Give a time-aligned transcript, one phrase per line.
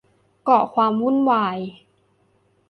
[0.47, 1.57] ก่อความวุ่นวาย